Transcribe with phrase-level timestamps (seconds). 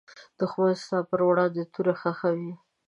[0.39, 2.53] دښمن ستا پر وړاندې توره خښوي